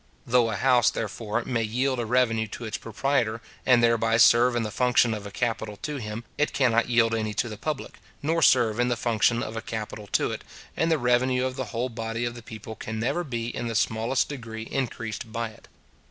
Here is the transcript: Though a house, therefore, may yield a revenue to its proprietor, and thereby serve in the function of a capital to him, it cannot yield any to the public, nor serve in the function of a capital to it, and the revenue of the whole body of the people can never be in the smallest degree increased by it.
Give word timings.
Though 0.25 0.49
a 0.49 0.55
house, 0.55 0.89
therefore, 0.89 1.45
may 1.45 1.61
yield 1.61 1.99
a 1.99 2.07
revenue 2.07 2.47
to 2.47 2.65
its 2.65 2.79
proprietor, 2.79 3.39
and 3.67 3.83
thereby 3.83 4.17
serve 4.17 4.55
in 4.55 4.63
the 4.63 4.71
function 4.71 5.13
of 5.13 5.27
a 5.27 5.31
capital 5.31 5.77
to 5.83 5.97
him, 5.97 6.23
it 6.39 6.53
cannot 6.53 6.89
yield 6.89 7.13
any 7.13 7.35
to 7.35 7.47
the 7.47 7.55
public, 7.55 7.99
nor 8.23 8.41
serve 8.41 8.79
in 8.79 8.87
the 8.87 8.97
function 8.97 9.43
of 9.43 9.55
a 9.55 9.61
capital 9.61 10.07
to 10.07 10.31
it, 10.31 10.43
and 10.75 10.91
the 10.91 10.97
revenue 10.97 11.45
of 11.45 11.55
the 11.55 11.65
whole 11.65 11.89
body 11.89 12.25
of 12.25 12.33
the 12.33 12.41
people 12.41 12.73
can 12.73 12.99
never 12.99 13.23
be 13.23 13.55
in 13.55 13.67
the 13.67 13.75
smallest 13.75 14.27
degree 14.27 14.63
increased 14.63 15.31
by 15.31 15.49
it. 15.49 15.67